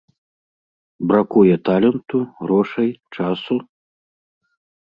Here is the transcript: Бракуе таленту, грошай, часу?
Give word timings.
Бракуе 1.11 1.55
таленту, 1.69 2.19
грошай, 2.47 2.89
часу? 3.19 3.55